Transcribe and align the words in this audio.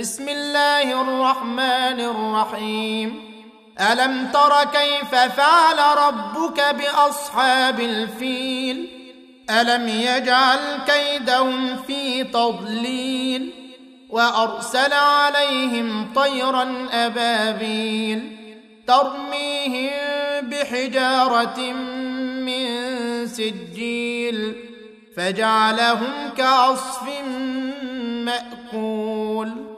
بسم 0.00 0.28
الله 0.28 1.02
الرحمن 1.02 2.00
الرحيم 2.00 3.22
الم 3.80 4.30
تر 4.32 4.64
كيف 4.64 5.10
فعل 5.10 5.78
ربك 5.98 6.60
باصحاب 6.74 7.80
الفيل 7.80 8.88
الم 9.50 9.88
يجعل 9.88 10.58
كيدهم 10.86 11.76
في 11.76 12.24
تضليل 12.24 13.52
وارسل 14.10 14.92
عليهم 14.92 16.12
طيرا 16.14 16.88
ابابيل 16.92 18.36
ترميهم 18.86 19.90
بحجاره 20.42 21.72
من 22.46 22.66
سجيل 23.26 24.54
فجعلهم 25.16 26.12
كعصف 26.36 27.02
ماكول 28.24 29.69